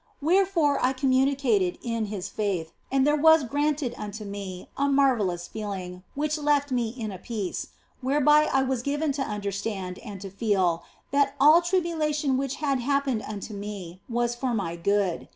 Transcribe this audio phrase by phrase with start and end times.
[0.19, 5.47] Where fore I communicated in His faith, and there was granted unto me a marvellous
[5.47, 7.67] feeling which left in me a peace
[8.01, 13.21] whereby I was given to understand and to feel that all tribulation which had happened
[13.21, 15.27] unto me was for my good.